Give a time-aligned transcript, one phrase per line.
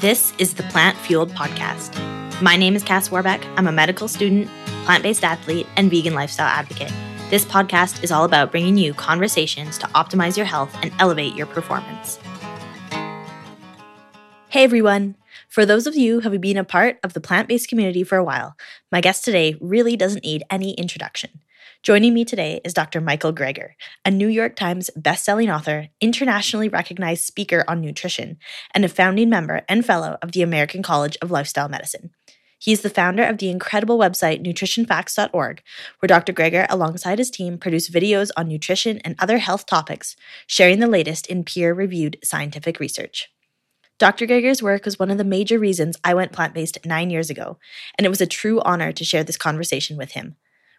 [0.00, 1.92] This is the Plant Fueled Podcast.
[2.40, 3.44] My name is Cass Warbeck.
[3.56, 4.48] I'm a medical student,
[4.84, 6.92] plant based athlete, and vegan lifestyle advocate.
[7.30, 11.46] This podcast is all about bringing you conversations to optimize your health and elevate your
[11.46, 12.20] performance.
[14.50, 15.16] Hey everyone!
[15.48, 18.18] For those of you who have been a part of the plant based community for
[18.18, 18.54] a while,
[18.92, 21.40] my guest today really doesn't need any introduction.
[21.84, 23.00] Joining me today is Dr.
[23.00, 23.70] Michael Greger,
[24.04, 28.36] a New York Times bestselling author, internationally recognized speaker on nutrition,
[28.74, 32.10] and a founding member and fellow of the American College of Lifestyle Medicine.
[32.58, 35.62] He is the founder of the incredible website nutritionfacts.org,
[36.00, 36.32] where Dr.
[36.32, 40.16] Greger, alongside his team, produce videos on nutrition and other health topics,
[40.48, 43.30] sharing the latest in peer reviewed scientific research.
[44.00, 44.26] Dr.
[44.26, 47.58] Greger's work was one of the major reasons I went plant based nine years ago,
[47.96, 50.34] and it was a true honor to share this conversation with him.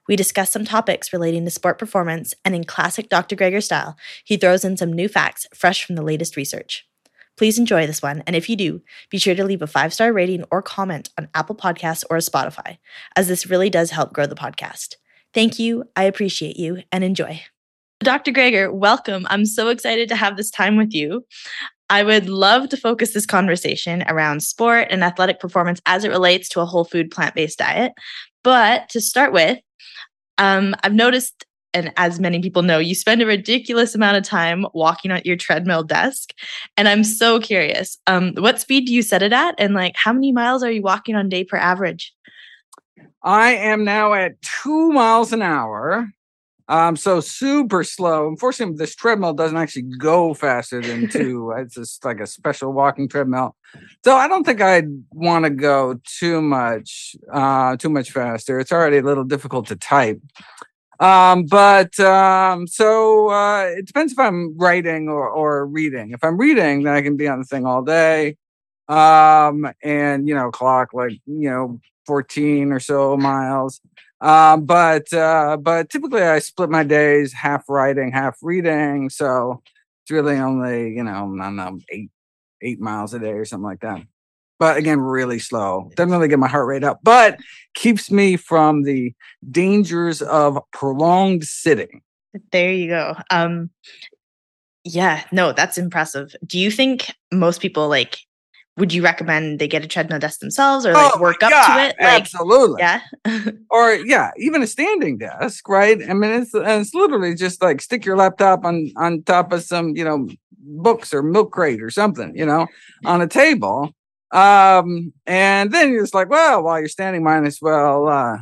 [0.09, 3.35] We discuss some topics relating to sport performance, and in classic Dr.
[3.35, 3.95] Greger style,
[4.25, 6.87] he throws in some new facts fresh from the latest research.
[7.37, 10.11] Please enjoy this one, and if you do, be sure to leave a five star
[10.11, 12.79] rating or comment on Apple Podcasts or Spotify,
[13.15, 14.95] as this really does help grow the podcast.
[15.31, 17.43] Thank you, I appreciate you, and enjoy.
[17.99, 18.31] Dr.
[18.31, 19.27] Greger, welcome.
[19.29, 21.23] I'm so excited to have this time with you.
[21.91, 26.49] I would love to focus this conversation around sport and athletic performance as it relates
[26.49, 27.91] to a whole food plant based diet.
[28.43, 29.59] But to start with,
[30.39, 34.65] um, I've noticed, and as many people know, you spend a ridiculous amount of time
[34.73, 36.33] walking at your treadmill desk.
[36.77, 39.53] And I'm so curious, um, what speed do you set it at?
[39.59, 42.11] And like, how many miles are you walking on day per average?
[43.21, 46.09] I am now at two miles an hour.
[46.69, 48.27] Um, so super slow.
[48.27, 51.51] Unfortunately, this treadmill doesn't actually go faster than two.
[51.57, 53.55] it's just like a special walking treadmill.
[54.05, 58.59] So I don't think I'd want to go too much, uh, too much faster.
[58.59, 60.21] It's already a little difficult to type.
[60.99, 66.11] Um, but um, so uh, it depends if I'm writing or, or reading.
[66.11, 68.37] If I'm reading, then I can be on the thing all day.
[68.87, 73.81] Um, and you know, clock like you know, 14 or so miles.
[74.21, 79.09] Um, but uh, but typically I split my days half writing, half reading.
[79.09, 79.61] So
[80.03, 82.11] it's really only you know I don't know eight
[82.61, 84.01] eight miles a day or something like that.
[84.59, 85.89] But again, really slow.
[85.95, 87.39] Doesn't really get my heart rate up, but
[87.75, 89.13] keeps me from the
[89.49, 92.01] dangers of prolonged sitting.
[92.51, 93.15] There you go.
[93.31, 93.69] Um,
[94.83, 96.35] yeah, no, that's impressive.
[96.45, 98.19] Do you think most people like
[98.79, 101.65] would you recommend they get a treadmill desk themselves or like Oh work my up
[101.65, 101.95] to it?
[101.99, 102.81] Like, absolutely.
[102.81, 103.01] yeah.
[103.69, 106.01] Or yeah, even a standing desk, right?
[106.09, 109.95] I mean, it's it's literally just like stick your laptop on on top of some
[109.95, 110.27] you know
[110.59, 112.67] books or milk crate or something, you know,
[113.05, 113.91] on a table.
[114.31, 118.37] Um, and then you're just like, well, while you're standing, might as well uh,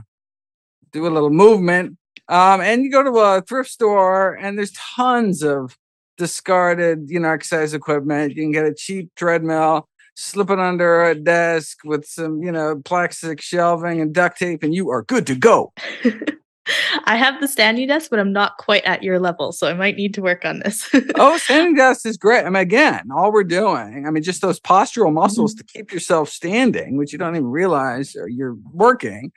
[0.91, 1.97] do a little movement.
[2.29, 5.77] Um, and you go to a thrift store, and there's tons of
[6.17, 8.35] discarded, you know, exercise equipment.
[8.35, 9.87] You can get a cheap treadmill,
[10.17, 14.73] slip it under a desk with some, you know, plastic shelving and duct tape, and
[14.73, 15.71] you are good to go.
[17.05, 19.95] I have the standing desk, but I'm not quite at your level, so I might
[19.95, 20.89] need to work on this.
[21.15, 22.45] oh, standing desk is great.
[22.45, 26.29] I mean, again, all we're doing, I mean, just those postural muscles to keep yourself
[26.29, 29.31] standing, which you don't even realize are you're working.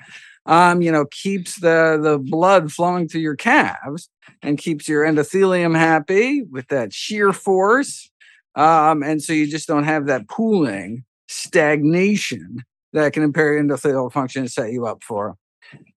[0.46, 4.08] Um, you know, keeps the the blood flowing through your calves
[4.42, 8.09] and keeps your endothelium happy with that shear force.
[8.54, 14.42] Um, and so you just don't have that pooling stagnation that can impair endothelial function
[14.42, 15.36] and set you up for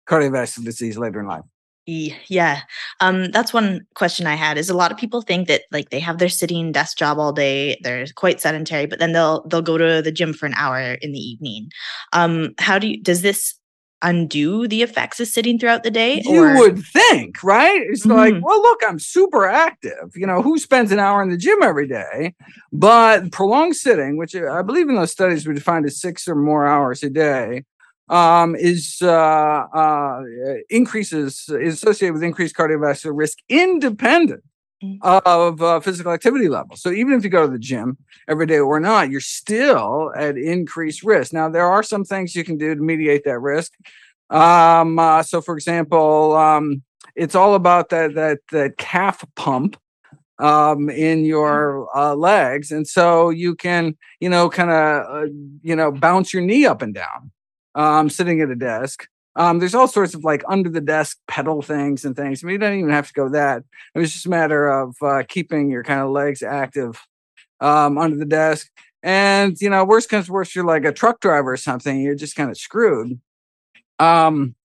[0.07, 1.43] cardiovascular disease later in life.
[1.85, 2.61] Yeah.
[3.01, 5.99] Um, that's one question I had is a lot of people think that like they
[5.99, 9.77] have their sitting desk job all day, they're quite sedentary, but then they'll they'll go
[9.77, 11.69] to the gym for an hour in the evening.
[12.13, 13.55] Um, how do you does this
[14.03, 16.21] undo the effects of sitting throughout the day?
[16.25, 17.81] You would think, right?
[17.89, 18.41] It's like, Mhm.
[18.43, 20.11] well, look, I'm super active.
[20.15, 22.35] You know, who spends an hour in the gym every day?
[22.71, 26.35] But prolonged sitting, which uh, I believe in those studies we defined as six or
[26.35, 27.63] more hours a day,
[28.09, 30.21] um, is uh, uh,
[30.69, 34.43] increases is associated with increased cardiovascular risk, independent.
[35.01, 36.75] Of uh, physical activity level.
[36.75, 40.37] So even if you go to the gym every day or not, you're still at
[40.37, 41.33] increased risk.
[41.33, 43.73] Now there are some things you can do to mediate that risk.
[44.29, 46.83] Um, uh, so for example, um,
[47.15, 49.77] it's all about that that that calf pump
[50.39, 55.27] um in your uh, legs and so you can you know kind of uh,
[55.61, 57.31] you know bounce your knee up and down
[57.75, 61.61] um sitting at a desk um there's all sorts of like under the desk pedal
[61.61, 62.43] things and things.
[62.43, 63.63] I mean, you don't even have to go that.
[63.95, 66.99] It was just a matter of uh, keeping your kind of legs active
[67.59, 68.69] um under the desk.
[69.01, 72.35] And you know worst comes worst you're like a truck driver or something you're just
[72.35, 73.19] kind of screwed.
[73.99, 74.55] Um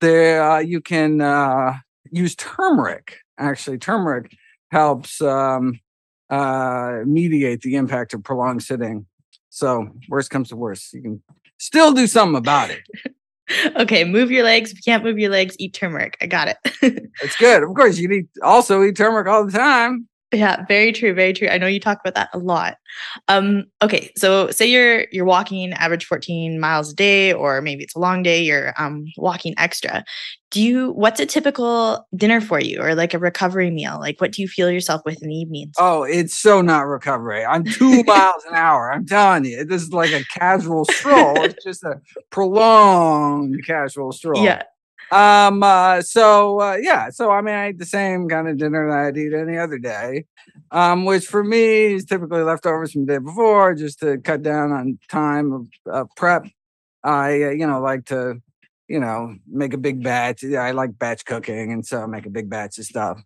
[0.00, 1.74] there uh, you can uh
[2.10, 3.18] use turmeric.
[3.38, 4.32] Actually turmeric
[4.70, 5.80] helps um
[6.30, 9.06] uh mediate the impact of prolonged sitting.
[9.50, 11.22] So worst comes to worst, you can
[11.58, 12.80] still do something about it.
[13.76, 14.72] okay, move your legs.
[14.72, 16.16] If you can't move your legs, eat turmeric.
[16.20, 16.56] I got it.
[17.22, 17.62] it's good.
[17.62, 20.07] Of course, you need also eat turmeric all the time.
[20.32, 21.48] Yeah, very true, very true.
[21.48, 22.76] I know you talk about that a lot.
[23.28, 27.94] Um, okay, so say you're you're walking average 14 miles a day, or maybe it's
[27.96, 30.04] a long day, you're um walking extra.
[30.50, 33.98] Do you what's a typical dinner for you or like a recovery meal?
[33.98, 35.74] Like what do you feel yourself with in the evenings?
[35.78, 37.46] Oh, it's so not recovery.
[37.46, 38.92] I'm two miles an hour.
[38.92, 41.42] I'm telling you, this is like a casual stroll.
[41.44, 44.44] It's just a prolonged casual stroll.
[44.44, 44.62] Yeah.
[45.10, 45.62] Um.
[45.62, 47.10] Uh, so uh, yeah.
[47.10, 49.78] So I mean, I eat the same kind of dinner that I'd eat any other
[49.78, 50.26] day,
[50.70, 54.72] um, which for me is typically leftovers from the day before, just to cut down
[54.72, 56.46] on time of uh, prep.
[57.02, 58.42] I uh, you know like to
[58.86, 60.44] you know make a big batch.
[60.44, 63.18] I like batch cooking, and so I make a big batch of stuff,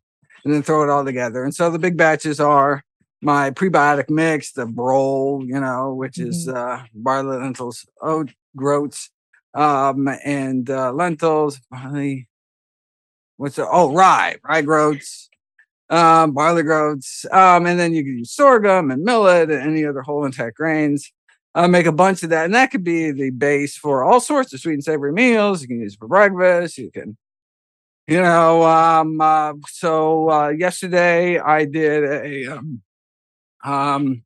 [0.45, 1.43] and then throw it all together.
[1.43, 2.85] And so the big batches are
[3.23, 6.31] my prebiotic mix, the Brol, you know, which mm-hmm.
[6.31, 9.11] is uh, barley, lentils, oat, groats
[9.55, 12.29] um, and uh, lentils, barley.
[13.37, 15.29] What's the, oh rye, rye groats,
[15.91, 20.03] um, barley groats, um, and then you can use sorghum and millet and any other
[20.03, 21.11] whole intact grains.
[21.55, 24.55] Uh, make a bunch of that, and that could be the base for all sorts
[24.55, 25.61] of sweet and savory meals.
[25.61, 26.79] You can use for breakfast.
[26.79, 27.17] You can,
[28.07, 28.63] you know.
[28.63, 32.83] Um, uh, so uh, yesterday I did a um,
[33.63, 34.23] um,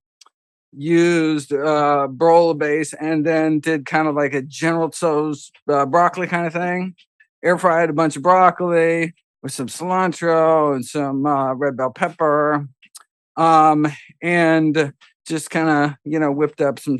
[0.77, 6.27] used uh Barola base and then did kind of like a General Tso's uh, broccoli
[6.27, 6.95] kind of thing.
[7.43, 12.67] Air fried a bunch of broccoli with some cilantro and some uh, red bell pepper.
[13.37, 13.87] Um,
[14.21, 14.93] and
[15.25, 16.99] just kind of, you know, whipped up some,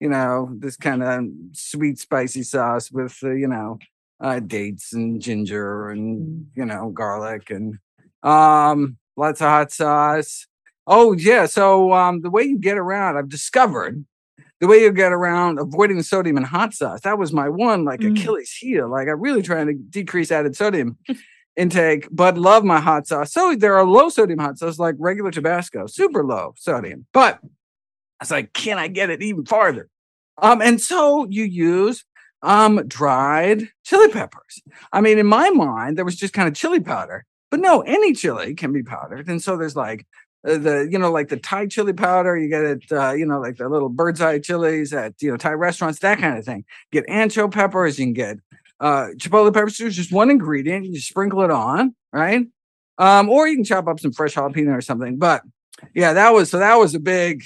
[0.00, 3.78] you know, this kind of sweet, spicy sauce with, uh, you know,
[4.20, 6.44] uh, dates and ginger and, mm.
[6.56, 7.78] you know, garlic and
[8.24, 10.47] um, lots of hot sauce
[10.88, 11.44] Oh yeah.
[11.44, 14.04] So um, the way you get around, I've discovered
[14.58, 17.02] the way you get around avoiding the sodium in hot sauce.
[17.02, 18.18] That was my one like mm.
[18.18, 18.90] Achilles heel.
[18.90, 20.96] Like I'm really trying to decrease added sodium
[21.56, 23.32] intake, but love my hot sauce.
[23.32, 27.06] So there are low sodium hot sauces like regular Tabasco, super low sodium.
[27.12, 29.90] But I was like, can I get it even farther?
[30.40, 32.04] Um, and so you use
[32.42, 34.62] um dried chili peppers.
[34.90, 37.26] I mean, in my mind, there was just kind of chili powder.
[37.50, 39.28] But no, any chili can be powdered.
[39.28, 40.06] And so there's like
[40.44, 42.36] the you know like the Thai chili powder.
[42.36, 45.36] You get it, uh, you know, like the little bird's eye chilies at you know
[45.36, 46.64] Thai restaurants, that kind of thing.
[46.92, 47.98] Get ancho peppers.
[47.98, 48.38] You can get
[48.80, 49.76] uh, chipotle peppers.
[49.76, 50.86] Just one ingredient.
[50.86, 52.46] You sprinkle it on, right?
[52.98, 55.18] Um, or you can chop up some fresh jalapeno or something.
[55.18, 55.42] But
[55.94, 57.42] yeah, that was so that was a big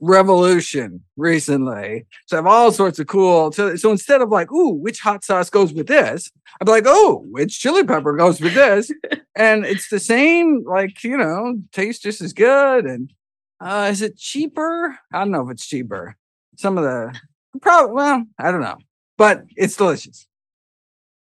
[0.00, 2.06] revolution recently.
[2.26, 3.52] So I have all sorts of cool.
[3.52, 6.30] So, so instead of like, ooh, which hot sauce goes with this?
[6.60, 8.90] I'd be like, oh, which chili pepper goes with this?
[9.36, 12.84] and it's the same, like, you know, tastes just as good.
[12.86, 13.12] And
[13.60, 14.98] uh, is it cheaper?
[15.12, 16.16] I don't know if it's cheaper.
[16.56, 17.18] Some of the
[17.60, 18.78] probably well, I don't know,
[19.16, 20.26] but it's delicious.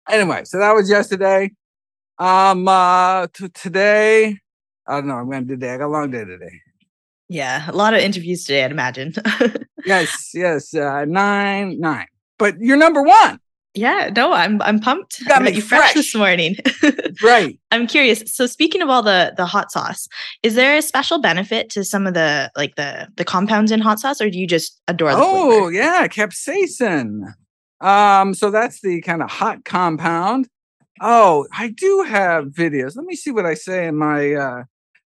[0.10, 1.52] Anyway, so that was yesterday.
[2.18, 4.40] Um uh t- today,
[4.88, 5.74] I don't know, I'm gonna do today.
[5.74, 6.62] I got a long day today.
[7.30, 9.14] Yeah, a lot of interviews today, I'd imagine.
[9.86, 12.08] yes, yes, uh, nine, nine.
[12.40, 13.40] But you're number one.
[13.74, 15.20] Yeah, no, I'm I'm pumped.
[15.20, 15.82] You got me fresh.
[15.82, 16.56] fresh this morning.
[17.24, 17.60] right.
[17.70, 18.24] I'm curious.
[18.34, 20.08] So speaking of all the the hot sauce,
[20.42, 24.00] is there a special benefit to some of the like the the compounds in hot
[24.00, 25.72] sauce, or do you just adore the Oh flavor?
[25.74, 27.34] yeah, capsaicin.
[27.82, 30.48] Um, so that's the kind of hot compound.
[31.00, 32.96] Oh, I do have videos.
[32.96, 34.64] Let me see what I say in my uh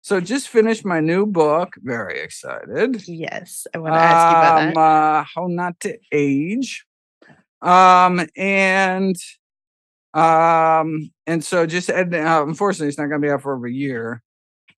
[0.09, 1.75] so just finished my new book.
[1.77, 3.07] Very excited.
[3.07, 4.79] Yes, I want to ask you about um, that.
[4.79, 6.83] Uh, how not to age.
[7.61, 9.15] Um and
[10.15, 12.05] um and so just uh,
[12.47, 14.23] unfortunately it's not going to be out for over a year.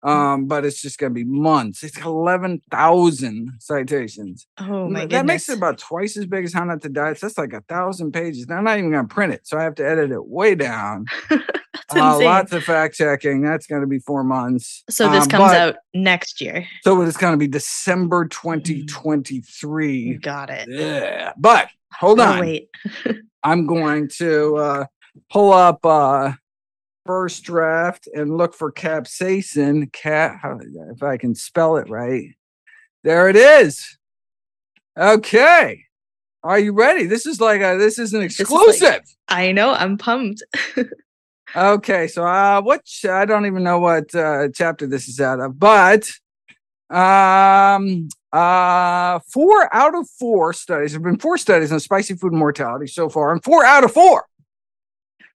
[0.03, 0.09] Mm.
[0.09, 1.83] Um, but it's just gonna be months.
[1.83, 4.47] It's eleven thousand citations.
[4.57, 7.13] Oh my That makes it about twice as big as How Not to Die.
[7.13, 8.47] So that's like a thousand pages.
[8.49, 11.05] I'm not even gonna print it, so I have to edit it way down.
[11.29, 13.41] uh, lots of fact checking.
[13.41, 14.83] That's gonna be four months.
[14.89, 16.65] So this um, comes out next year.
[16.83, 20.17] So it's gonna be December 2023.
[20.17, 20.67] Got it.
[20.69, 22.39] Yeah, but hold oh, on.
[22.39, 22.69] Wait.
[23.43, 24.85] I'm going to uh
[25.29, 26.33] pull up uh
[27.05, 29.91] first draft and look for capsaicin.
[29.91, 30.39] Cat,
[30.91, 32.35] if I can spell it right.
[33.03, 33.97] There it is.
[34.97, 35.85] Okay.
[36.43, 37.05] Are you ready?
[37.05, 38.75] This is like a this is an exclusive.
[38.75, 39.73] Is like, I know.
[39.73, 40.43] I'm pumped.
[41.55, 45.59] okay, so uh what I don't even know what uh chapter this is out of,
[45.59, 46.09] but
[46.89, 50.91] um uh four out of four studies.
[50.91, 53.91] There have been four studies on spicy food mortality so far, and four out of
[53.91, 54.25] four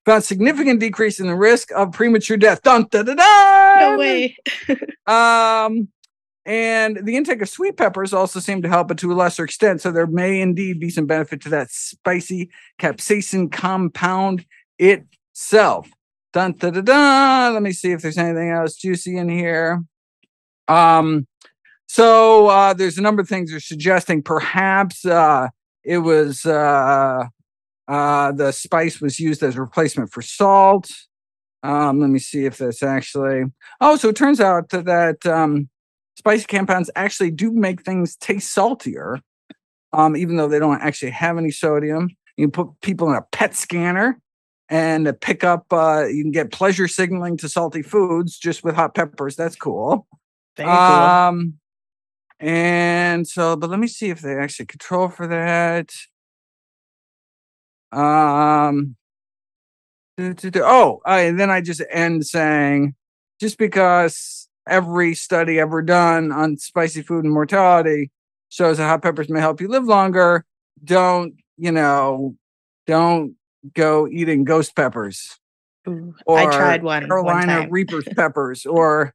[0.06, 2.62] found significant decrease in the risk of premature death.
[2.62, 3.90] Dun, da, da, da.
[3.90, 4.36] No way.
[5.06, 5.88] um,
[6.46, 9.82] and the intake of sweet peppers also seem to help, but to a lesser extent.
[9.82, 14.46] So there may indeed be some benefit to that spicy capsaicin compound
[14.78, 15.90] itself.
[16.32, 17.50] Dun, da, da, da.
[17.52, 19.82] Let me see if there's anything else juicy in here.
[20.68, 21.26] Um,
[21.88, 24.22] so uh, there's a number of things they're suggesting.
[24.22, 25.48] Perhaps uh,
[25.82, 27.24] it was uh,
[27.88, 30.90] uh, the spice was used as a replacement for salt.
[31.62, 33.44] Um, let me see if that's actually.
[33.80, 35.68] Oh, so it turns out that um,
[36.16, 39.20] spicy compounds actually do make things taste saltier,
[39.92, 42.10] um, even though they don't actually have any sodium.
[42.36, 44.20] You can put people in a PET scanner
[44.68, 45.66] and pick up.
[45.72, 49.36] Uh, you can get pleasure signaling to salty foods just with hot peppers.
[49.36, 50.06] That's cool.
[50.56, 50.66] Cool.
[50.68, 51.54] Um,
[52.38, 55.90] and so, but let me see if they actually control for that.
[57.96, 58.96] Um,
[60.18, 62.94] oh, and then I just end saying,
[63.40, 68.10] just because every study ever done on spicy food and mortality
[68.48, 70.44] shows that hot peppers may help you live longer,
[70.84, 72.36] don't you know?
[72.86, 73.34] Don't
[73.74, 75.38] go eating ghost peppers.
[75.88, 77.02] Ooh, I tried one.
[77.02, 77.70] one Carolina time.
[77.70, 79.14] Reaper's peppers, or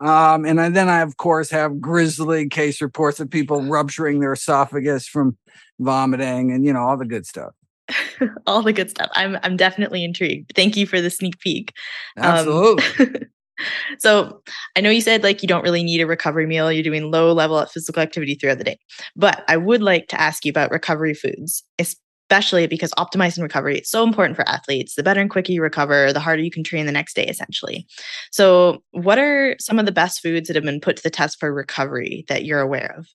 [0.00, 5.06] um, and then I of course have grisly case reports of people rupturing their esophagus
[5.06, 5.36] from
[5.78, 7.52] vomiting, and you know all the good stuff.
[8.46, 9.10] All the good stuff.
[9.14, 10.52] I'm I'm definitely intrigued.
[10.54, 11.72] Thank you for the sneak peek.
[12.16, 13.26] Um, Absolutely.
[13.98, 14.42] so
[14.76, 16.72] I know you said like you don't really need a recovery meal.
[16.72, 18.78] You're doing low level of physical activity throughout the day.
[19.16, 23.90] But I would like to ask you about recovery foods, especially because optimizing recovery is
[23.90, 24.94] so important for athletes.
[24.94, 27.86] The better and quicker you recover, the harder you can train the next day, essentially.
[28.30, 31.38] So, what are some of the best foods that have been put to the test
[31.38, 33.06] for recovery that you're aware of?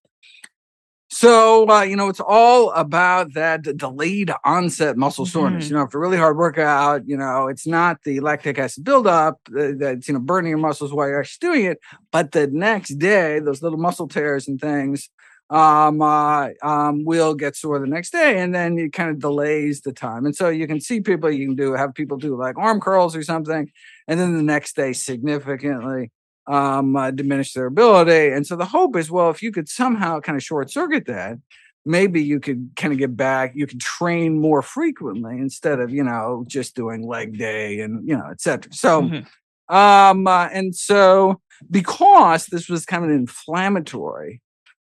[1.09, 5.65] So, uh, you know, it's all about that delayed onset muscle soreness.
[5.65, 5.69] Mhm.
[5.69, 9.39] You know, after a really hard workout, you know, it's not the lactic acid buildup
[9.49, 11.79] that's, you know, burning your muscles while you're actually doing it,
[12.11, 15.09] but the next day, those little muscle tears and things
[15.49, 18.39] um, uh, um, will get sore the next day.
[18.39, 20.25] And then it kind of delays the time.
[20.25, 23.15] And so you can see people, you can do, have people do like arm curls
[23.15, 23.71] or something.
[24.09, 26.11] And then the next day, significantly
[26.47, 28.33] um, uh, diminish their ability.
[28.33, 31.37] And so the hope is, well, if you could somehow kind of short circuit that,
[31.85, 36.03] maybe you could kind of get back, you could train more frequently instead of, you
[36.03, 38.73] know, just doing leg day and, you know, et cetera.
[38.73, 39.25] So, Mhm.
[39.69, 44.41] um, uh, and so because this was kind of an inflammatory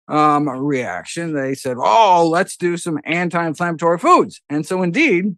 [0.10, 4.42] um reaction, they said, oh, let's do some anti-inflammatory foods.
[4.50, 5.38] And so indeed,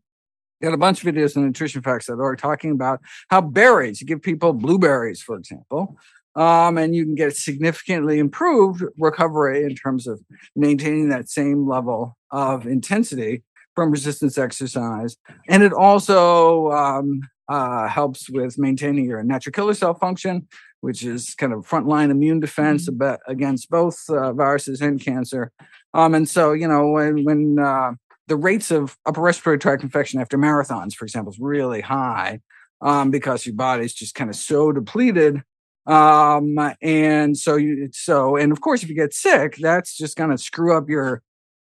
[0.62, 4.08] got a bunch of videos on nutrition facts that are talking about how berries you
[4.08, 5.98] give people blueberries for example
[6.35, 10.21] um, and you can get significantly improved recovery in terms of
[10.55, 13.43] maintaining that same level of intensity
[13.75, 15.17] from resistance exercise
[15.49, 20.47] and it also um, uh, helps with maintaining your natural killer cell function
[20.81, 25.51] which is kind of frontline immune defense aba- against both uh, viruses and cancer
[25.93, 27.91] um, and so you know when when uh,
[28.27, 32.39] the rates of upper respiratory tract infection after marathons, for example, is really high
[32.81, 35.43] um, because your body's just kind of so depleted.
[35.85, 40.31] Um, and so you, so, and of course, if you get sick, that's just going
[40.31, 41.21] to screw up your,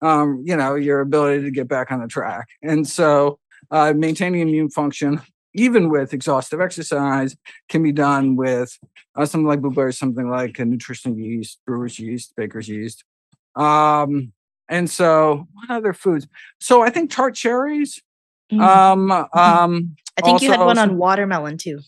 [0.01, 2.47] um, you know, your ability to get back on the track.
[2.61, 3.39] And so,
[3.71, 5.21] uh, maintaining immune function,
[5.55, 7.35] even with exhaustive exercise,
[7.69, 8.77] can be done with
[9.15, 13.03] uh, something like blueberries, something like a nutritional yeast, brewer's yeast, baker's yeast.
[13.55, 14.33] Um,
[14.69, 16.27] and so, what other foods?
[16.59, 18.01] So I think tart cherries.
[18.51, 18.61] Mm.
[18.61, 21.79] Um, um, I think you had one on watermelon too.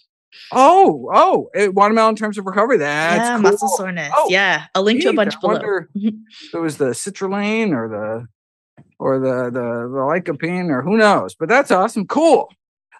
[0.51, 2.77] Oh, oh, eh, watermelon in terms of recovery.
[2.77, 3.41] That's yeah, cool.
[3.51, 4.11] muscle soreness.
[4.15, 5.53] Oh, yeah, I'll link to a bunch I below.
[5.53, 6.21] wonder Mhm.
[6.29, 8.27] if it was the citrulline or the
[8.99, 11.35] or the the the lycopene or who knows.
[11.35, 12.05] But that's awesome.
[12.07, 12.51] Cool.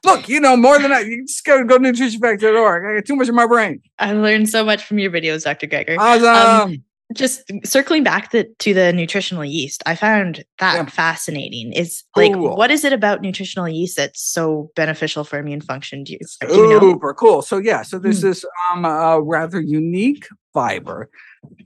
[0.04, 1.00] Look, you know more than I.
[1.02, 2.86] You just gotta go to nutritionfacts.org.
[2.86, 3.82] I got too much in my brain.
[3.98, 5.68] I learned so much from your videos, Dr.
[5.68, 5.98] Greger.
[5.98, 6.84] Awesome.
[7.14, 10.86] Just circling back the, to the nutritional yeast, I found that Yeah.
[10.86, 11.72] fascinating.
[11.74, 12.56] Is like, Cool.
[12.56, 16.04] what is it about nutritional yeast that's so beneficial for immune function?
[16.04, 16.80] Do you, do you know?
[16.80, 17.42] Super cool.
[17.42, 18.28] So yeah, so there's Hmm.
[18.28, 21.10] this um uh, rather unique fiber.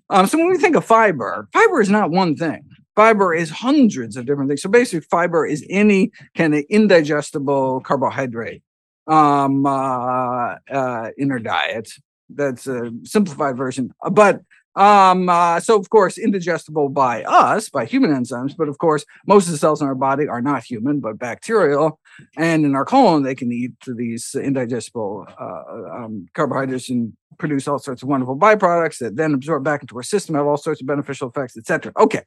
[0.10, 2.62] Um, so when we think of fiber, fiber is not one thing.
[2.96, 4.62] Fiber is hundreds of different things.
[4.62, 8.62] So basically, fiber is any kind of indigestible carbohydrate
[9.08, 11.92] um uh, uh in our diet.
[12.30, 13.92] That's a simplified version.
[14.12, 14.42] But
[14.80, 19.46] um uh, so of course indigestible by us by human enzymes but of course most
[19.46, 22.00] of the cells in our body are not human but bacterial
[22.38, 27.80] and in our colon they can eat these indigestible uh, um, carbohydrates and produce all
[27.80, 30.88] sorts of wonderful byproducts that then absorb back into our system have all sorts of
[30.88, 32.24] beneficial effects etc okay.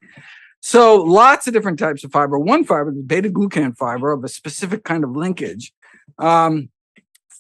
[0.64, 2.38] So lots of different types of fiber.
[2.38, 5.72] One fiber the beta glucan fiber of a specific kind of linkage
[6.18, 6.70] um,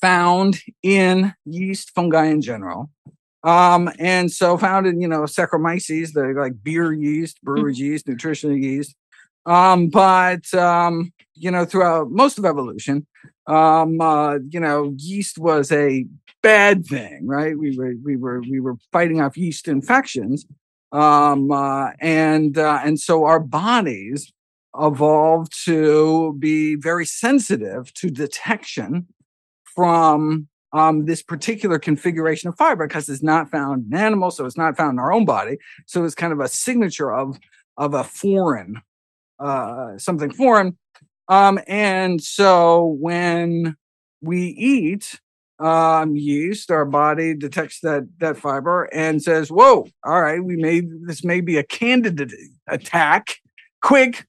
[0.00, 2.90] found in yeast fungi in general
[3.44, 7.44] Um, and so found in, you know, Saccharomyces, the like beer yeast, Mm.
[7.44, 8.94] brewer's yeast, nutritional yeast.
[9.46, 13.06] Um, but um, you know, throughout most of evolution,
[13.48, 16.06] um, uh, you know, yeast was a
[16.42, 17.58] bad thing, right?
[17.58, 20.46] We were we were we were fighting off yeast infections.
[20.92, 24.32] Um, uh, and uh, and so our bodies
[24.78, 29.06] evolved to be very sensitive to detection
[29.64, 34.56] from um, this particular configuration of fiber because it's not found in animals, so it's
[34.56, 35.58] not found in our own body.
[35.86, 37.38] So it's kind of a signature of
[37.76, 38.82] of a foreign,
[39.38, 40.78] uh, something foreign.
[41.28, 43.76] Um, and so when
[44.20, 45.20] we eat
[45.58, 50.80] um, yeast, our body detects that that fiber and says, "Whoa, all right, we may
[50.80, 52.32] this may be a candidate
[52.66, 53.36] attack.
[53.82, 54.26] Quick,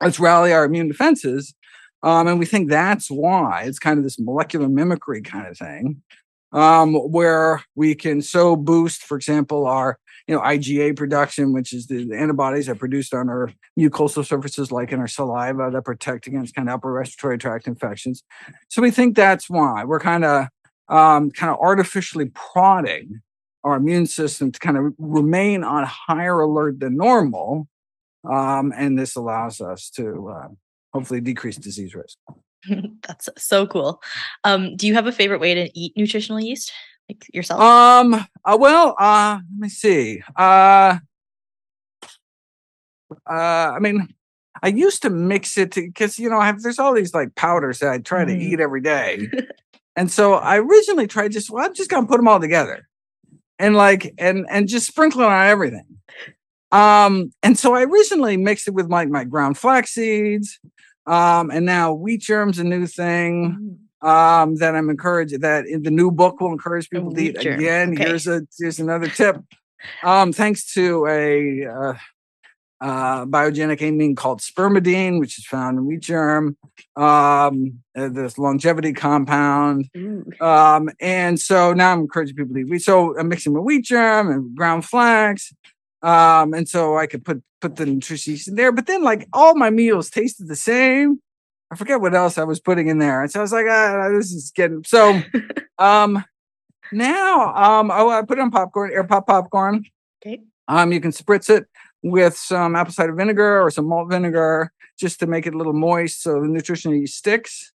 [0.00, 1.54] let's rally our immune defenses."
[2.04, 6.02] Um, and we think that's why it's kind of this molecular mimicry kind of thing,
[6.52, 11.86] um, where we can so boost, for example, our you know IgA production, which is
[11.86, 15.84] the, the antibodies that are produced on our mucosal surfaces, like in our saliva, that
[15.86, 18.22] protect against kind of upper respiratory tract infections.
[18.68, 20.48] So we think that's why we're kind of
[20.88, 23.22] um, kind of artificially prodding
[23.64, 27.66] our immune system to kind of remain on higher alert than normal,
[28.30, 30.48] um, and this allows us to uh,
[30.94, 32.16] hopefully decrease disease risk.
[33.06, 34.00] That's so cool.
[34.44, 36.72] Um, do you have a favorite way to eat nutritional yeast,
[37.10, 37.60] like yourself?
[37.60, 38.14] Um.
[38.44, 38.94] Uh, well.
[38.98, 39.40] Uh.
[39.52, 40.22] Let me see.
[40.36, 40.98] Uh.
[43.28, 43.32] Uh.
[43.32, 44.08] I mean,
[44.62, 47.80] I used to mix it because you know I have there's all these like powders
[47.80, 48.40] that I try to Mhm.
[48.40, 49.28] eat every day,
[49.96, 52.88] and so I originally tried just well I'm just gonna put them all together,
[53.58, 55.84] and like and and just sprinkle it on everything.
[56.74, 57.32] Um.
[57.42, 60.58] And so I recently mixed it with like my ground flax seeds,
[61.06, 64.08] um, and now wheat germ's a new thing Mm.
[64.42, 67.58] um, that I'm encouraged that in the new book will encourage people to eat germ,
[67.60, 67.92] again.
[67.94, 68.04] okay.
[68.08, 69.36] Here's a here's another tip.
[70.02, 71.94] Um, thanks to a uh,
[72.80, 76.56] uh, biogenic amine called spermidine, which is found in wheat germ.
[76.96, 79.88] Um, uh, this longevity compound.
[80.40, 82.82] Um, and so now I'm encouraging people to eat wheat.
[82.82, 85.52] So I'm mixing with wheat germ and ground flax.
[86.04, 88.72] Um, and so I could put put the nutrition in there.
[88.72, 91.20] But then like all my meals tasted the same.
[91.70, 93.22] I forget what else I was putting in there.
[93.22, 95.22] And so I was like, ah, this is getting so
[95.78, 96.22] um
[96.92, 99.86] now um oh I put it on popcorn, air pop popcorn.
[100.24, 100.42] Okay.
[100.68, 101.64] Um you can spritz it
[102.02, 105.72] with some apple cider vinegar or some malt vinegar just to make it a little
[105.72, 107.72] moist so the nutrition sticks.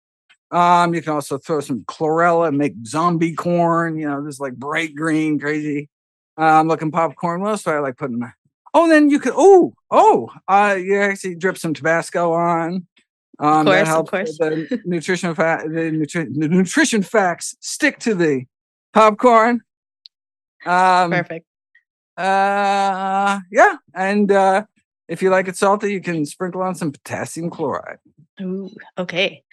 [0.50, 4.54] Um, you can also throw some chlorella and make zombie corn, you know, this like
[4.54, 5.88] bright green, crazy
[6.36, 7.46] um looking popcorn.
[7.46, 8.18] Else do I like putting?
[8.18, 8.30] My...
[8.74, 12.86] Oh, then you could oh, oh, uh you actually drip some Tabasco on.
[13.38, 14.38] Um, course, that of helps course.
[14.38, 18.44] the nutrition fat the, nutri- the nutrition facts stick to the
[18.92, 19.60] popcorn.
[20.64, 21.46] Um Perfect.
[22.16, 24.64] uh yeah, and uh
[25.08, 27.98] if you like it salty, you can sprinkle on some potassium chloride.
[28.40, 29.44] Ooh, okay.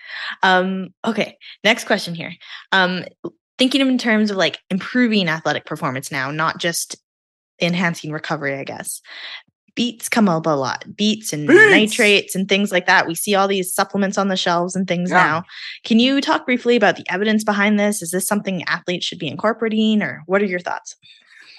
[0.42, 1.38] Um, okay.
[1.64, 2.34] Next question here.
[2.72, 3.06] Um,
[3.58, 6.96] thinking in terms of like improving athletic performance now, not just
[7.62, 9.02] enhancing recovery, I guess.
[9.76, 10.86] Beets come up a lot.
[10.96, 11.72] Beets and Beets!
[11.72, 13.08] nitrates and things like that.
[13.08, 15.18] We see all these supplements on the shelves and things Yeah.
[15.24, 15.44] now.
[15.84, 18.02] Can you talk briefly about the evidence behind this?
[18.04, 20.96] Is this something athletes should be incorporating, or what are your thoughts?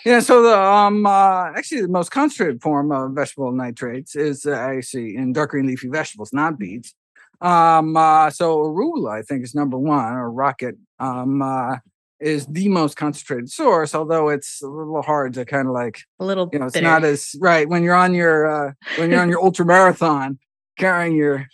[0.05, 4.53] Yeah, so the um uh, actually the most concentrated form of vegetable nitrates is uh,
[4.53, 6.95] actually in dark green leafy vegetables, not beets.
[7.41, 11.77] Um, uh, so arugula, I think, is number one, or rocket, um, uh,
[12.21, 13.95] is the most concentrated source.
[13.95, 16.87] Although it's a little hard to kind of like A little you know, it's bitter.
[16.87, 20.39] not as right when you're on your uh, when you're on your ultra marathon
[20.79, 21.47] carrying your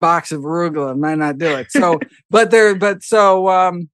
[0.00, 1.70] box of arugula might not do it.
[1.70, 1.98] So,
[2.30, 3.88] but there, but so um,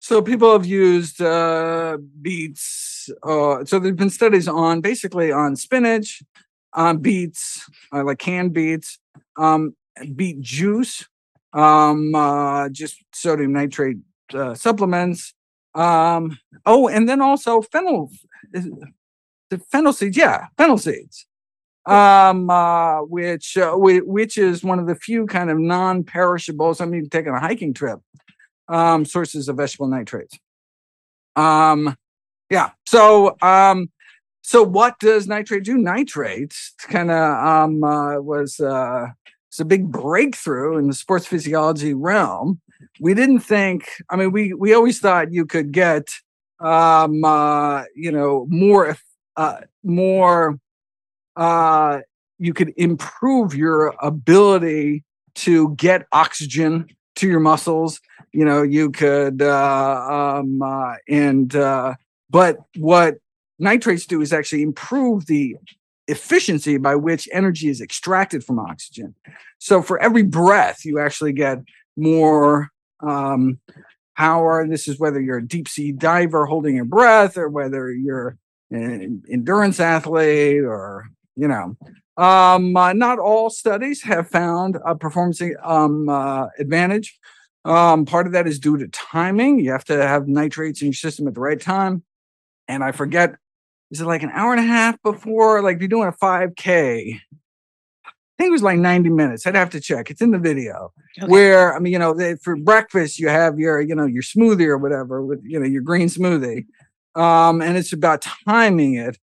[0.00, 3.10] so people have used uh, beets.
[3.22, 6.22] Uh, so there've been studies on basically on spinach,
[6.72, 8.98] on beets, uh, like canned beets,
[9.36, 9.74] um,
[10.14, 11.06] beet juice,
[11.52, 13.98] um, uh, just sodium nitrate
[14.34, 15.34] uh, supplements.
[15.74, 18.10] Um, oh, and then also fennel,
[18.52, 20.16] the fennel seeds.
[20.16, 21.26] Yeah, fennel seeds.
[21.86, 26.80] Um, uh, which uh, which is one of the few kind of non-perishables.
[26.80, 28.00] I mean, taking a hiking trip
[28.68, 30.38] um, sources of vegetable nitrates.
[31.36, 31.96] Um,
[32.50, 32.70] yeah.
[32.86, 33.90] So, um,
[34.42, 35.76] so what does nitrate do?
[35.76, 39.08] Nitrate kind of um, uh, was uh,
[39.48, 42.60] it's a big breakthrough in the sports physiology realm.
[43.00, 43.88] We didn't think.
[44.10, 46.08] I mean, we we always thought you could get
[46.60, 48.96] um, uh, you know more
[49.36, 50.58] uh, more.
[51.36, 52.00] Uh,
[52.38, 58.00] you could improve your ability to get oxygen to your muscles
[58.32, 61.94] you know you could uh um uh, and uh
[62.30, 63.16] But what
[63.58, 65.56] nitrates do is actually improve the
[66.08, 69.14] efficiency by which energy is extracted from oxygen.
[69.58, 71.58] So for every breath, you actually get
[71.96, 73.60] more um,
[74.16, 74.66] power.
[74.66, 78.36] This is whether you're a deep sea diver holding your breath or whether you're
[78.70, 81.76] an endurance athlete or, you know.
[82.16, 87.16] Um, uh, not all studies have found a performance um, uh, advantage.
[87.64, 89.60] Um, part of that is due to timing.
[89.60, 92.02] You have to have nitrates in your system at the right time.
[92.66, 93.36] And I forget,
[93.90, 97.20] is it like an hour and a half before, like you're doing a 5K?
[98.04, 99.46] I think it was like 90 minutes.
[99.46, 100.10] I'd have to check.
[100.10, 101.26] It's in the video okay.
[101.26, 104.66] where, I mean, you know, they, for breakfast, you have your, you know, your smoothie
[104.66, 106.66] or whatever with, you know, your green smoothie.
[107.16, 109.18] Um, and it's about timing it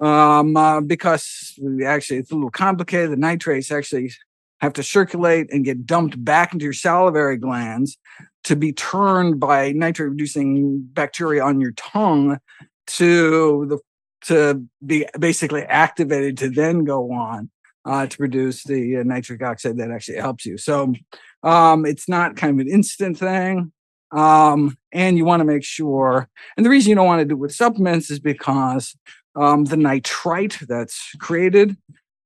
[0.00, 3.12] um, uh, because actually it's a little complicated.
[3.12, 4.12] The nitrates actually
[4.60, 7.96] have to circulate and get dumped back into your salivary glands
[8.44, 12.38] to be turned by nitrate reducing bacteria on your tongue
[12.86, 13.78] to the
[14.22, 17.50] to be basically activated to then go on
[17.84, 20.58] uh, to produce the uh, nitric oxide that actually helps you.
[20.58, 20.94] So
[21.42, 23.72] um, it's not kind of an instant thing.
[24.12, 27.34] Um, and you want to make sure, and the reason you don't want to do
[27.34, 28.96] it with supplements is because
[29.36, 31.76] um, the nitrite that's created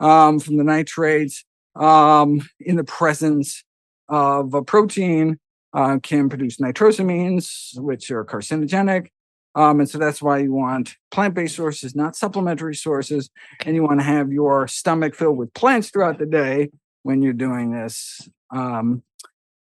[0.01, 1.45] um, from the nitrates
[1.77, 3.63] um, in the presence
[4.09, 5.39] of a protein
[5.75, 9.09] uh, can produce nitrosamines, which are carcinogenic.
[9.55, 13.31] Um, and so that's why you want plant based sources, not supplementary sources.
[13.65, 16.71] And you want to have your stomach filled with plants throughout the day
[17.03, 19.03] when you're doing this, um,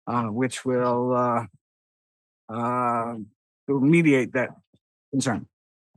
[0.06, 3.14] uh, which will, uh, uh,
[3.66, 4.50] will mediate that
[5.10, 5.46] concern.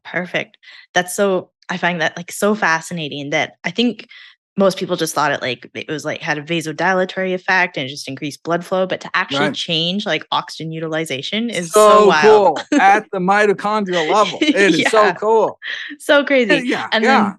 [0.03, 0.57] Perfect.
[0.93, 4.07] That's so, I find that like so fascinating that I think
[4.55, 8.07] most people just thought it like it was like had a vasodilatory effect and just
[8.07, 9.55] increased blood flow, but to actually right.
[9.55, 14.39] change like oxygen utilization is so, so cool at the mitochondrial level.
[14.41, 14.89] It is yeah.
[14.89, 15.59] so cool,
[15.97, 16.67] so crazy.
[16.67, 17.23] Yeah, and yeah.
[17.23, 17.37] then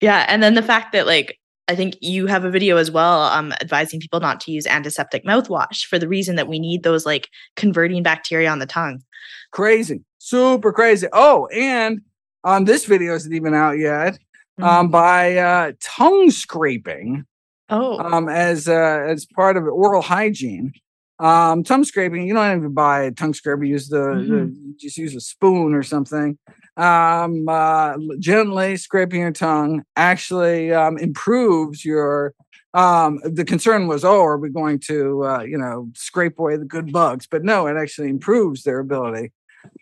[0.00, 3.22] yeah, and then the fact that like I think you have a video as well
[3.22, 7.04] um, advising people not to use antiseptic mouthwash for the reason that we need those
[7.04, 9.02] like converting bacteria on the tongue.
[9.50, 11.08] Crazy, super crazy.
[11.12, 12.00] Oh, and
[12.44, 14.18] um, this video isn't even out yet
[14.58, 14.90] um, mm-hmm.
[14.90, 17.24] by uh, tongue scraping.
[17.68, 20.72] Oh, um, as uh, as part of oral hygiene.
[21.18, 23.62] Um, tongue scraping, you don't even buy a tongue scraper.
[23.62, 24.30] Use the, mm-hmm.
[24.30, 26.36] the just use a spoon or something.
[26.76, 32.34] Um, uh, gently scraping your tongue actually um, improves your.
[32.74, 36.64] Um, the concern was, oh, are we going to, uh, you know, scrape away the
[36.64, 37.26] good bugs?
[37.30, 39.30] But no, it actually improves their ability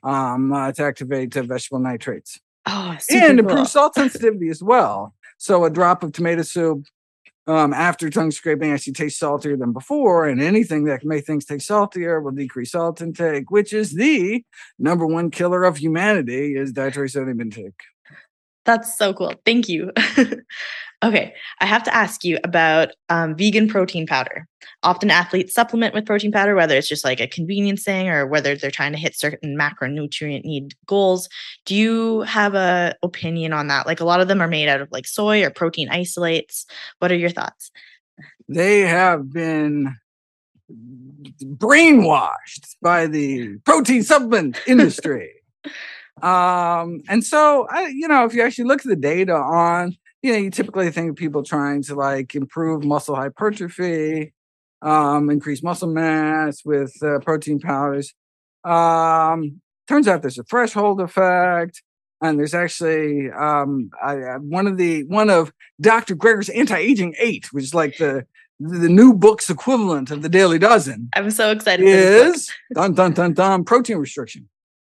[0.03, 2.41] um, uh, to activate uh, vegetable nitrates.
[2.67, 3.51] Oh, and cool.
[3.51, 5.15] improve salt sensitivity as well.
[5.39, 6.85] So a drop of tomato soup
[7.47, 11.45] um, after tongue scraping actually tastes saltier than before, and anything that can make things
[11.45, 14.45] taste saltier will decrease salt intake, which is the
[14.79, 17.81] number one killer of humanity is dietary sodium intake.
[18.65, 19.35] That's so cool.
[19.45, 19.91] Thank you.
[21.03, 24.47] okay, I have to ask you about um, vegan protein powder.
[24.83, 28.55] Often athletes supplement with protein powder, whether it's just like a convenience thing or whether
[28.55, 31.29] they're trying to hit certain macronutrient need goals.
[31.65, 33.87] Do you have a opinion on that?
[33.87, 36.67] Like a lot of them are made out of like soy or protein isolates.
[36.99, 37.71] What are your thoughts?
[38.49, 39.97] They have been
[41.43, 45.31] brainwashed by the protein supplement industry.
[46.23, 50.33] Um, and so I, you know, if you actually look at the data on, you
[50.33, 54.35] know, you typically think of people trying to like improve muscle hypertrophy,
[54.83, 58.15] um, increase muscle mass with uh, protein powders.
[58.65, 61.83] Um, turns out there's a threshold effect,
[62.21, 66.15] and there's actually um, I, one of the one of Dr.
[66.15, 68.27] Greger's anti-aging eight, which is like the
[68.59, 71.09] the new book's equivalent of the Daily Dozen.
[71.15, 71.87] I'm so excited.
[71.87, 74.49] Is dun dun dun dun protein restriction.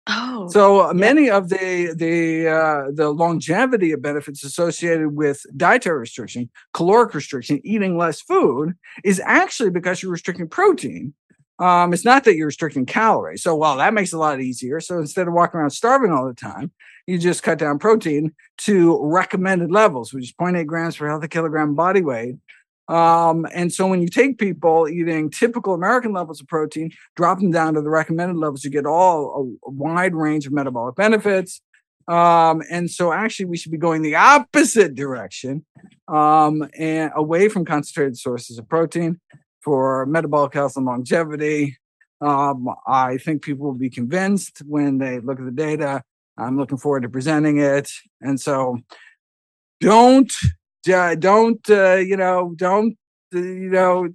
[0.07, 0.93] Oh, so uh, yeah.
[0.93, 7.61] many of the the uh, the longevity of benefits associated with dietary restriction, caloric restriction,
[7.64, 11.14] eating less food, is actually because you're restricting protein.
[11.59, 13.43] Um, it's not that you're restricting calories.
[13.43, 14.81] So, well, that makes it a lot easier.
[14.81, 16.73] So instead of walking around starving all the time,
[17.07, 21.75] you just cut down protein to recommended levels, which is 0.8 grams per healthy kilogram
[21.75, 22.37] body weight,
[22.88, 27.51] um, and so when you take people eating typical American levels of protein, drop them
[27.51, 31.61] down to the recommended levels, you get all a, a wide range of metabolic benefits.
[32.07, 35.64] Um, and so actually we should be going the opposite direction
[36.07, 39.20] um, and away from concentrated sources of protein
[39.62, 41.79] for metabolic health and longevity.
[42.20, 46.03] Um, I think people will be convinced when they look at the data.
[46.37, 47.90] I'm looking forward to presenting it.
[48.20, 48.79] And so
[49.81, 50.33] don't
[50.88, 52.97] uh, don't uh, you know don't
[53.35, 54.09] uh, you know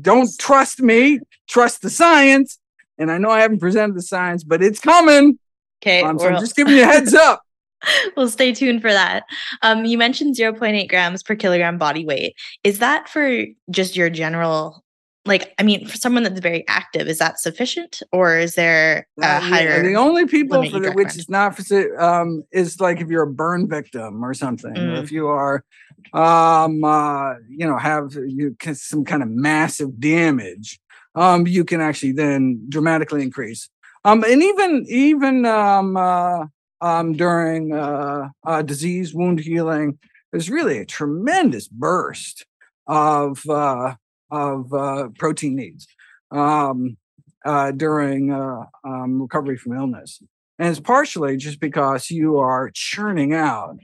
[0.00, 2.58] don't trust me trust the science
[2.98, 5.38] and i know i haven't presented the science but it's coming
[5.82, 6.02] Okay.
[6.02, 7.42] Um, so I'm just giving you a heads up.
[8.16, 9.24] we'll stay tuned for that.
[9.62, 12.34] Um, you mentioned 0.8 grams per kilogram body weight.
[12.62, 14.81] Is that for just your general,
[15.24, 19.22] like, I mean, for someone that's very active, is that sufficient or is there a
[19.22, 19.82] yeah, higher?
[19.82, 23.32] the only people for the, which is not for um is like if you're a
[23.32, 25.04] burn victim or something or Mm.
[25.04, 25.64] if you are
[26.12, 30.80] um uh you know have you some kind of massive damage
[31.14, 33.68] um you can actually then dramatically increase
[34.04, 36.44] um and even even um uh
[36.80, 39.98] um during uh, uh disease wound healing
[40.32, 42.44] there's really a tremendous burst
[42.86, 43.94] of uh
[44.32, 45.86] of uh protein needs
[46.32, 46.96] um
[47.44, 50.20] uh during uh um recovery from illness.
[50.58, 53.76] And it's partially just because you are churning out.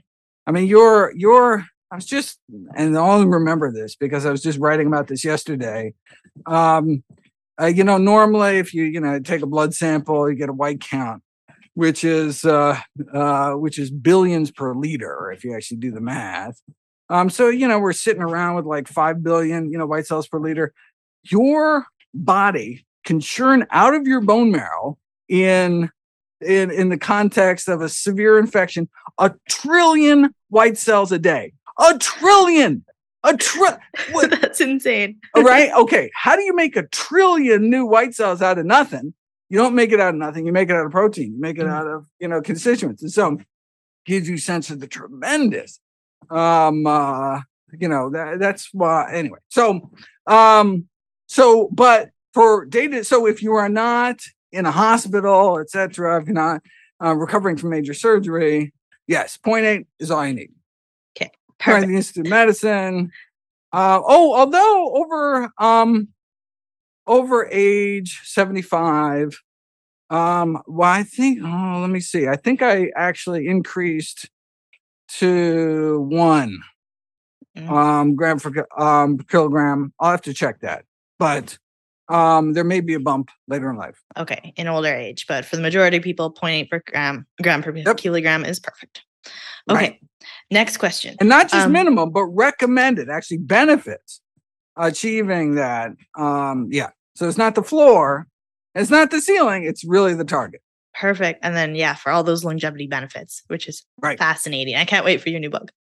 [0.47, 2.39] I mean you're you're i was just
[2.75, 5.93] and i only remember this because i was just writing about this yesterday.
[6.45, 7.03] Um
[7.61, 10.53] uh, you know normally if you you know take a blood sample you get a
[10.53, 11.21] white count
[11.73, 12.79] which is uh
[13.13, 16.61] uh which is billions per liter if you actually do the math
[17.09, 20.27] um so you know we're sitting around with like 5 billion you know white cells
[20.27, 20.73] per liter.
[21.23, 25.89] Your body can churn out of your bone marrow in
[26.41, 31.53] in in the context of a severe infection a trillion white cells a day.
[31.79, 32.83] A trillion!
[33.23, 33.77] A tri-
[34.29, 35.19] that's insane.
[35.35, 36.09] all right okay.
[36.15, 39.13] How do you make a trillion new white cells out of nothing?
[39.49, 41.57] You don't make it out of nothing you make it out of protein you make
[41.57, 41.71] it Mhm.
[41.71, 43.37] out of you know constituents and so
[44.05, 45.79] gives you sense of the tremendous
[46.29, 47.39] um uh
[47.77, 49.89] you know that, that's why anyway so
[50.27, 50.85] um
[51.27, 54.19] so but for data so if you are not
[54.51, 56.61] in a hospital etc if you're not
[57.03, 58.73] uh, recovering from major surgery
[59.07, 60.51] yes point eight is all you need
[61.67, 61.87] Right, Perfect.
[61.89, 63.11] the Institute of Medicine.
[63.73, 66.07] Uh, oh, although over um
[67.05, 69.41] over age 75,
[70.09, 72.27] um, well, I think oh, let me see.
[72.27, 74.29] I think I actually increased
[75.17, 76.59] to one
[77.57, 77.69] Mm.
[77.71, 79.91] um gram for um kilogram.
[79.99, 80.85] I'll have to check that.
[81.17, 81.57] But
[82.07, 83.99] um there may be a bump later in life.
[84.17, 87.75] Okay, in older age, but for the majority of people, 0.8 per gram gram per
[87.75, 87.97] Yep.
[87.97, 89.01] kilogram is perfect.
[89.69, 89.99] Okay, Right.
[90.51, 91.15] next question.
[91.19, 94.21] and not just Um, minimum, but recommended, actually benefits
[94.77, 95.91] achieving that.
[96.17, 96.91] Um, yeah.
[97.15, 98.27] So it's not the floor,
[98.75, 100.61] it's not the ceiling, it's really the target.
[100.99, 101.39] Perfect.
[101.43, 104.19] And then, yeah, for all those longevity benefits, which is Right.
[104.19, 104.75] fascinating.
[104.75, 105.71] I can't wait for your new book.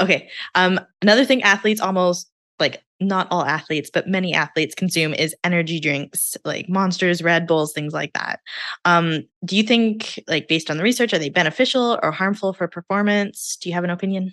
[0.00, 0.28] Okay.
[0.54, 2.30] Um, another thing athletes almost
[2.60, 7.72] like not all athletes, but many athletes consume is energy drinks like monsters, Red Bulls,
[7.72, 8.40] things like that.
[8.84, 12.68] Um, do you think, like, based on the research, are they beneficial or harmful for
[12.68, 13.58] performance?
[13.60, 14.32] Do you have an opinion?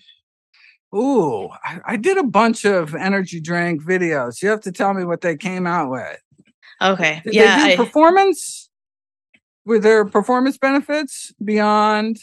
[0.95, 4.41] Ooh, I, I did a bunch of energy drink videos.
[4.43, 6.21] You have to tell me what they came out with.
[6.81, 7.21] Okay.
[7.25, 7.57] Did yeah.
[7.61, 8.62] I, performance?
[9.65, 12.17] Were there performance benefits beyond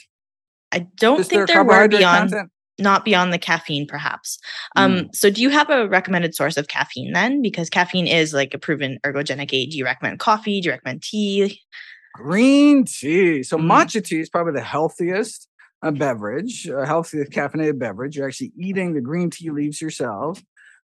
[0.73, 2.51] I don't think there were beyond content?
[2.79, 4.39] not beyond the caffeine perhaps
[4.77, 5.15] um Mm.
[5.15, 8.59] so do you have a recommended source of caffeine then because caffeine is like a
[8.59, 11.61] proven ergogenic aid do you recommend coffee do you recommend tea
[12.15, 13.43] Green tea.
[13.45, 13.67] So Mhm.
[13.69, 15.47] matcha tea is probably the healthiest
[15.83, 18.17] uh, beverage, a healthiest caffeinated beverage.
[18.17, 20.43] You're actually eating the green tea leaves yourself.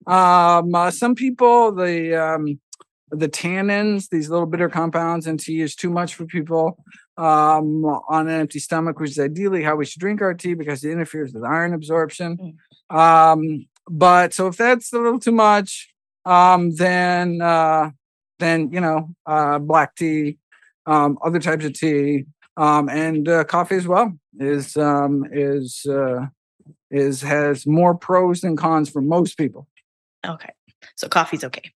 [0.07, 2.59] Um, uh, some people the um,
[3.11, 6.77] the tannins, these little bitter compounds in tea, is too much for people
[7.17, 10.83] um, on an empty stomach, which is ideally how we should drink our tea because
[10.83, 12.57] it interferes with iron absorption.
[12.89, 15.93] Um, but so if that's a little too much,
[16.25, 17.91] um, then uh,
[18.39, 20.37] then you know uh, black tea,
[20.85, 22.25] um, other types of tea,
[22.57, 26.25] um, and uh, coffee as well is um, is uh,
[26.89, 29.67] is has more pros than cons for most people.
[30.25, 30.49] okay
[30.95, 31.71] so coffee's okay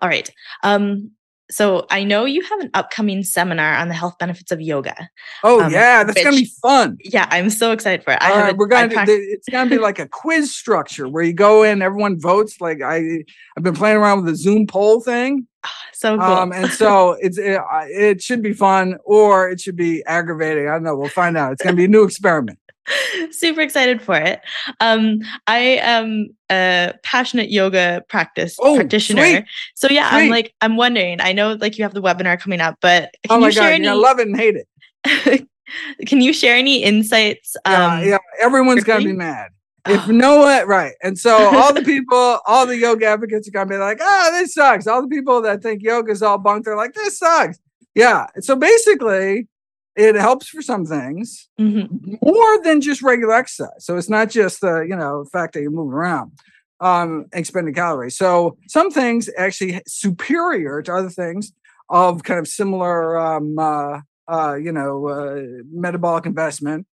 [0.00, 0.30] all right
[0.62, 1.10] um
[1.50, 4.94] so i know you have an upcoming seminar on the health benefits of yoga
[5.42, 6.96] Oh Um, yeah, that's gonna be fun.
[7.04, 9.04] yeah i'm so excited for it i All have right, a- we're gonna.
[9.06, 12.60] do- it's gonna be like a quiz structure where you go in, everyone votes.
[12.62, 13.24] Like I,
[13.56, 15.46] I've been playing around with the Zoom poll thing,
[15.92, 20.02] so cool um, and so it's it, it should be fun or it should be
[20.06, 20.66] aggravating.
[20.68, 20.96] I don't know.
[20.96, 21.52] We'll find out.
[21.52, 22.58] It's gonna be a new experiment.
[23.30, 24.40] super excited for it
[24.80, 29.44] um i am a passionate yoga practice Oh, practitioner sweet.
[29.74, 32.76] so yeah i'm like i'm wondering i know like you have the webinar coming up
[32.82, 35.48] but can Oh my you share god, any you're love it and hate it.
[36.06, 38.18] can you share any insights Yeah, um yeah.
[38.40, 39.48] Everyone's gonna be mad.
[39.86, 40.92] If ah, Noah, right.
[41.02, 44.54] And so all the people, all the yoga advocates are gonna be like, oh, this
[44.54, 44.86] sucks.
[44.86, 47.58] All the people that think yoga is all bunk, they're like, this sucks.
[47.94, 48.26] Yeah.
[48.40, 49.46] So basically,
[49.96, 52.18] it helps for some things mhm.
[52.22, 53.84] more than just regular exercise.
[53.84, 56.32] So it's not just the, you know, fact that you're moving around,
[56.80, 58.16] um, expending calories.
[58.16, 61.52] So some things actually superior to other things
[61.88, 66.86] of kind of similar um uh uh, you know, uh, metabolic investment.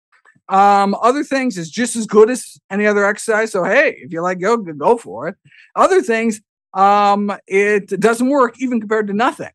[0.50, 3.52] Um, other things is just as good as any other exercise.
[3.52, 5.36] So hey, if you like yoga, go for it.
[5.76, 6.42] Other things,
[6.74, 9.52] um, it doesn't work even compared to nothing.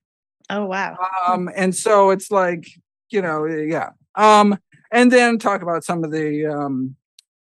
[0.48, 0.96] Oh wow.
[1.26, 2.68] Um, and so it's like,
[3.10, 3.90] you know, yeah.
[4.14, 4.58] Um,
[4.90, 6.96] and then talk about some of the um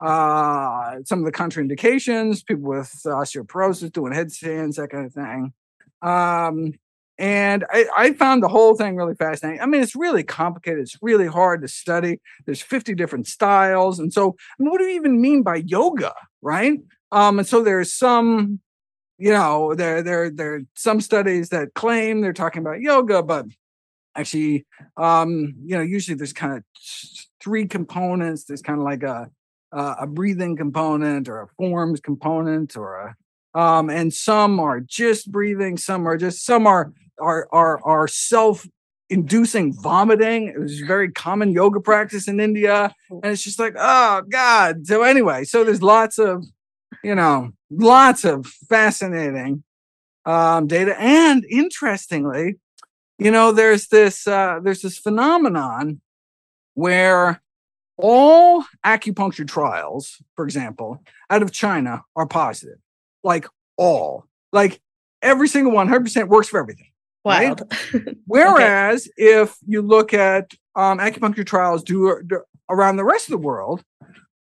[0.01, 5.53] uh some of the contraindications, people with osteoporosis doing headstands, that kind of thing.
[6.01, 6.73] Um,
[7.19, 9.59] and I, I, found the whole thing really fascinating.
[9.59, 10.79] I mean, it's really complicated.
[10.79, 12.21] It's really hard to study.
[12.45, 13.99] There's 50 different styles.
[13.99, 16.13] And so, I mean, what do you even mean by yoga?
[16.41, 16.79] Right.
[17.11, 18.61] Um, and so there's some,
[19.17, 23.47] you know, there, there, there are some studies that claim they're talking about yoga, but
[24.15, 24.65] actually,
[24.97, 26.63] um, you know, usually there's kind of
[27.41, 28.45] three components.
[28.45, 29.29] There's kind of like a,
[29.71, 33.15] a breathing component or a forms component or a
[33.55, 38.67] um, and some are just breathing some are just some are are are are self
[39.09, 44.21] inducing vomiting it was very common yoga practice in india and it's just like oh
[44.29, 46.45] god so anyway so there's lots of
[47.03, 49.63] you know lots of fascinating
[50.25, 52.55] um, data and interestingly
[53.19, 56.01] you know there's this uh, there's this phenomenon
[56.73, 57.41] where
[57.97, 62.77] all acupuncture trials for example out of china are positive
[63.23, 63.45] like
[63.77, 64.79] all like
[65.21, 66.89] every single one 100% works for everything
[67.23, 67.61] Wild.
[67.93, 68.17] Right?
[68.25, 69.41] Whereas okay.
[69.41, 73.83] if you look at um, acupuncture trials do, do, around the rest of the world,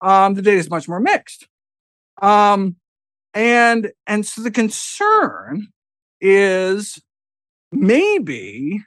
[0.00, 1.48] um, the data is much more mixed.
[2.20, 2.76] Um,
[3.34, 5.68] and and so the concern
[6.20, 7.00] is
[7.72, 8.82] maybe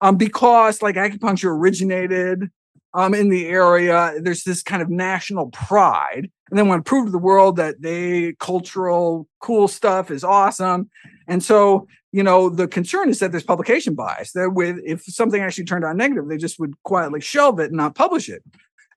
[0.00, 2.50] um, because like acupuncture originated
[2.94, 7.06] um, in the area, there's this kind of national pride, and they want to prove
[7.06, 10.90] to the world that they cultural cool stuff is awesome.
[11.26, 14.32] And so you know, the concern is that there's publication bias.
[14.32, 17.76] That with if something actually turned out negative, they just would quietly shelve it and
[17.76, 18.42] not publish it.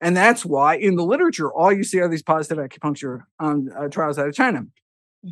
[0.02, 3.88] And that's why in the literature, all you see are these positive acupuncture um, uh,
[3.88, 4.66] trials out of China.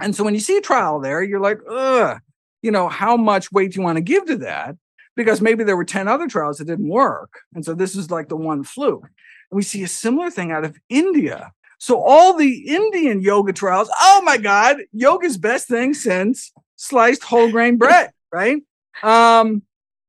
[0.02, 2.20] And so when you see a trial there, you're like, ugh,
[2.64, 4.76] you know, how much weight do you want to give to that?
[5.16, 7.42] Because maybe there were 10 other trials that didn't work.
[7.54, 9.04] And so this is like the one fluke.
[9.04, 11.52] And we see a similar thing out of India.
[11.78, 17.52] So all the Indian yoga trials, oh my God, yoga's best thing since sliced whole
[17.52, 18.58] grain bread, right?
[19.04, 19.62] Um,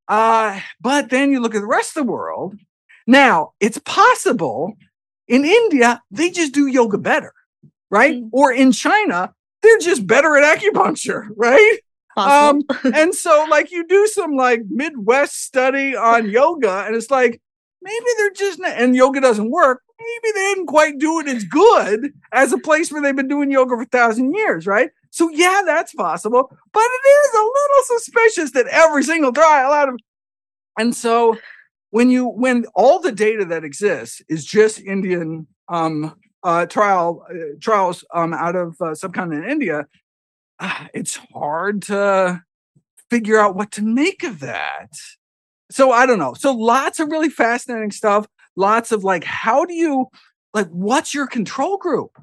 [0.08, 2.54] uh, but then you look at the rest of the world.
[3.06, 4.74] Now, it's possible
[5.28, 7.32] in India, they just do yoga better,
[7.90, 8.14] right?
[8.14, 8.28] Mm-hmm.
[8.32, 11.78] Or in China, they're just better at acupuncture, right?
[12.16, 12.62] Um,
[12.94, 17.40] and so like you do some like Midwest study on yoga, and it's like
[17.82, 19.82] maybe they're just not, and yoga doesn't work.
[19.98, 23.50] Maybe they didn't quite do it as good as a place where they've been doing
[23.50, 24.90] yoga for a thousand years, right?
[25.10, 29.88] So yeah, that's possible, but it is a little suspicious that every single trial out
[29.88, 29.98] of
[30.78, 31.36] and so
[31.90, 37.54] when you when all the data that exists is just Indian um uh trial uh,
[37.60, 39.86] trials um out of uh, subcontinent India,
[40.94, 42.42] it's hard to
[43.10, 44.90] figure out what to make of that.
[45.70, 46.34] So I don't know.
[46.34, 48.26] So lots of really fascinating stuff.
[48.56, 50.06] Lots of like, how do you
[50.52, 50.68] like?
[50.68, 52.16] What's your control group?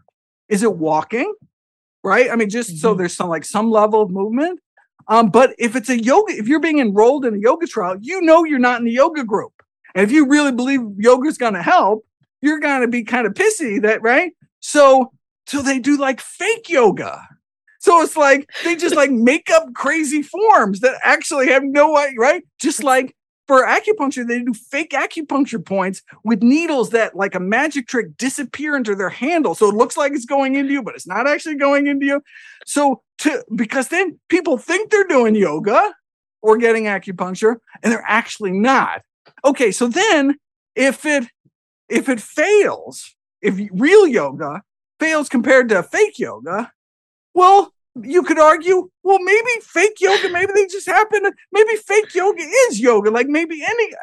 [0.48, 1.34] Is it walking?
[2.04, 2.30] right?
[2.30, 2.78] I mean, just mm-hmm.
[2.78, 4.60] so there's some like some level of movement.
[5.08, 8.22] Um, but if it's a yoga, if you're being enrolled in a yoga trial, you
[8.22, 9.52] know you're not in the yoga group.
[9.96, 12.06] And if you really believe yoga is going to help,
[12.41, 14.32] you're going to be kind of pissy that, right?
[14.62, 15.12] So,
[15.48, 17.28] so they do like fake yoga.
[17.82, 22.44] So it's like they just like make up crazy forms that actually have no right?
[22.60, 23.15] Just like
[23.48, 28.76] for acupuncture, they do fake acupuncture points with needles that, like a magic trick, disappear
[28.76, 29.56] into their handle.
[29.56, 32.22] So it looks like it's going into you, but it's not actually going into you.
[32.67, 35.94] So to because then people think they're doing yoga
[36.44, 39.02] or getting acupuncture, and they're actually not.
[39.44, 40.38] Okay, so then
[40.76, 41.26] if it
[41.89, 44.62] if it fails, if real yoga
[45.00, 46.72] fails compared to fake yoga,
[47.34, 52.13] well, you could argue, well, maybe fake yoga, maybe they just happen to, maybe fake
[52.15, 53.12] yoga is yoga.
[53.12, 53.94] Like maybe any,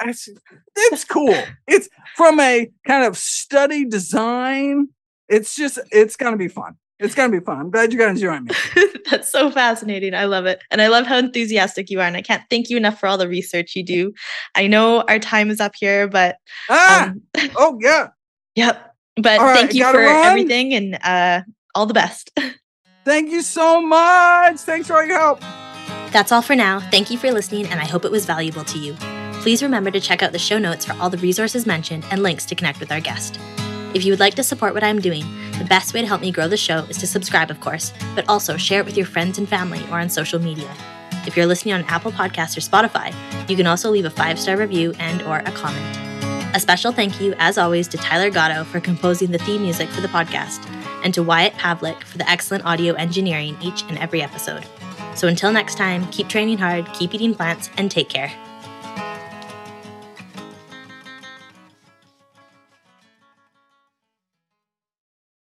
[0.76, 1.34] it's cool.
[1.66, 4.88] It's from a kind of study design.
[5.28, 6.76] It's just, it's going to be fun.
[6.98, 7.60] It's going to be fun.
[7.60, 8.54] I'm glad you guys join me.
[9.10, 10.14] That's so fascinating.
[10.14, 10.60] I love it.
[10.70, 12.06] And I love how enthusiastic you are.
[12.06, 14.12] And I can't thank you enough for all the research you do.
[14.56, 16.36] I know our time is up here, but.
[16.68, 17.10] Ah!
[17.10, 17.22] Um,
[17.56, 18.08] oh, yeah.
[18.56, 18.96] yep.
[19.16, 20.26] But all thank you for run.
[20.26, 21.42] everything and uh,
[21.74, 22.30] all the best.
[23.08, 24.58] Thank you so much.
[24.58, 25.40] Thanks for all your help.
[26.12, 26.78] That's all for now.
[26.90, 28.94] Thank you for listening, and I hope it was valuable to you.
[29.40, 32.44] Please remember to check out the show notes for all the resources mentioned and links
[32.44, 33.40] to connect with our guest.
[33.94, 35.24] If you would like to support what I'm doing,
[35.58, 38.28] the best way to help me grow the show is to subscribe, of course, but
[38.28, 40.70] also share it with your friends and family or on social media.
[41.26, 43.14] If you're listening on Apple Podcasts or Spotify,
[43.48, 45.96] you can also leave a five-star review and or a comment.
[46.54, 50.02] A special thank you, as always, to Tyler Gatto for composing the theme music for
[50.02, 50.62] the podcast,
[51.02, 54.64] and to Wyatt Pavlik for the excellent audio engineering each and every episode.
[55.14, 58.32] So until next time, keep training hard, keep eating plants, and take care.